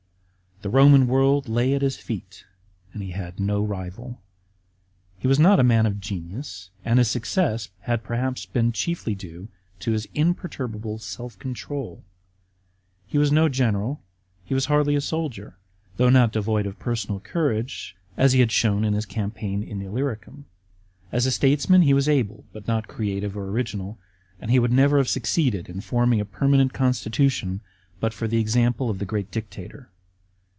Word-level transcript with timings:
The 0.63 0.69
Eoman 0.69 1.07
world 1.07 1.49
lay 1.49 1.73
at 1.73 1.81
his 1.81 1.97
feet 1.97 2.45
and 2.93 3.01
he 3.01 3.09
had 3.13 3.39
no 3.39 3.63
rival. 3.65 4.21
He 5.17 5.27
was 5.27 5.39
not 5.39 5.59
a 5.59 5.63
man 5.63 5.87
of 5.87 5.99
g< 5.99 6.19
nius 6.21 6.69
and 6.85 6.99
his 6.99 7.09
success 7.09 7.69
had 7.79 8.03
perhaps 8.03 8.45
been 8.45 8.71
chiefly 8.71 9.15
due 9.15 9.47
to 9.79 9.91
his 9.93 10.07
imperturbable 10.13 10.99
sell 10.99 11.31
control. 11.31 12.03
He 13.07 13.17
was 13.17 13.31
no 13.31 13.49
general; 13.49 14.03
he 14.45 14.53
was 14.53 14.67
hardly 14.67 14.93
a 14.95 15.01
soldier, 15.01 15.57
though 15.97 16.09
not 16.11 16.31
devoid 16.31 16.67
of 16.67 16.77
person^ 16.77 17.23
courage, 17.23 17.95
as 18.15 18.33
he 18.33 18.39
had 18.39 18.51
shown 18.51 18.85
in 18.85 18.93
his 18.93 19.07
campaign 19.07 19.63
in 19.63 19.81
Illyricum. 19.81 20.45
As 21.11 21.25
a 21.25 21.31
statesman 21.31 21.81
he 21.81 21.93
was 21.95 22.07
able, 22.07 22.45
but 22.53 22.67
not 22.67 22.87
creative 22.87 23.35
or 23.35 23.47
original, 23.49 23.97
and 24.39 24.51
he 24.51 24.59
would 24.59 24.71
never 24.71 24.97
have 24.99 25.09
succeeded 25.09 25.69
in 25.69 25.81
forming 25.81 26.19
a 26.21 26.23
permanent 26.25 26.71
constitution 26.71 27.61
but 27.99 28.13
for 28.13 28.27
the 28.27 28.39
example 28.39 28.91
of 28.91 28.99
the 28.99 29.05
great 29.05 29.31
dictator. 29.31 29.89